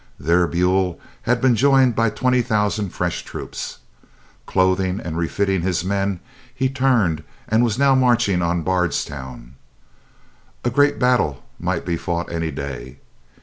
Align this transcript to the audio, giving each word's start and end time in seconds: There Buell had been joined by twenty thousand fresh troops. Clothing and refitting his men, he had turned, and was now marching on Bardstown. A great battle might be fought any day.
There 0.19 0.47
Buell 0.47 0.99
had 1.29 1.41
been 1.41 1.55
joined 1.55 1.95
by 1.95 2.09
twenty 2.09 2.41
thousand 2.41 2.89
fresh 2.89 3.23
troops. 3.23 3.77
Clothing 4.47 4.99
and 4.99 5.15
refitting 5.15 5.61
his 5.61 5.83
men, 5.85 6.21
he 6.51 6.65
had 6.65 6.75
turned, 6.75 7.23
and 7.47 7.63
was 7.63 7.77
now 7.77 7.93
marching 7.93 8.41
on 8.41 8.63
Bardstown. 8.63 9.53
A 10.63 10.71
great 10.71 10.97
battle 10.97 11.43
might 11.59 11.85
be 11.85 11.97
fought 11.97 12.31
any 12.31 12.49
day. 12.49 12.97